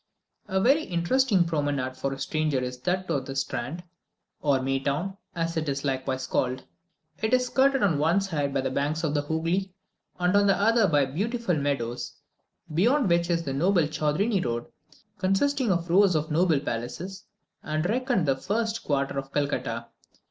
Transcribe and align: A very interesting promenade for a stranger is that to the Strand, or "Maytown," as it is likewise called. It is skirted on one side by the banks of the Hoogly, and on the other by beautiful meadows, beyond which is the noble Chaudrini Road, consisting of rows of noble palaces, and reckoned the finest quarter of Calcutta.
A 0.47 0.59
very 0.59 0.83
interesting 0.83 1.45
promenade 1.45 1.95
for 1.95 2.11
a 2.11 2.17
stranger 2.17 2.57
is 2.57 2.79
that 2.79 3.07
to 3.07 3.21
the 3.21 3.35
Strand, 3.35 3.83
or 4.41 4.59
"Maytown," 4.59 5.15
as 5.35 5.57
it 5.57 5.69
is 5.69 5.85
likewise 5.85 6.25
called. 6.25 6.63
It 7.21 7.35
is 7.35 7.45
skirted 7.45 7.83
on 7.83 7.99
one 7.99 8.19
side 8.19 8.51
by 8.51 8.61
the 8.61 8.71
banks 8.71 9.03
of 9.03 9.13
the 9.13 9.21
Hoogly, 9.21 9.69
and 10.19 10.35
on 10.35 10.47
the 10.47 10.57
other 10.57 10.87
by 10.87 11.05
beautiful 11.05 11.55
meadows, 11.55 12.13
beyond 12.73 13.09
which 13.09 13.29
is 13.29 13.43
the 13.43 13.53
noble 13.53 13.83
Chaudrini 13.83 14.43
Road, 14.43 14.65
consisting 15.19 15.71
of 15.71 15.87
rows 15.87 16.15
of 16.15 16.31
noble 16.31 16.59
palaces, 16.59 17.25
and 17.61 17.85
reckoned 17.87 18.27
the 18.27 18.35
finest 18.37 18.83
quarter 18.83 19.19
of 19.19 19.31
Calcutta. 19.31 19.85